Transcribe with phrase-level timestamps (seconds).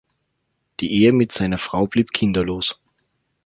[0.79, 2.81] Die Ehe mit seiner Frau blieb kinderlos.